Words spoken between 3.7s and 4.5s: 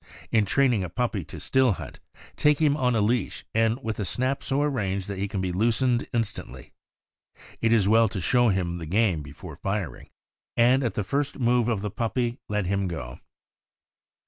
with a snap